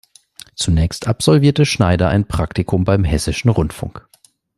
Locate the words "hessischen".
3.03-3.49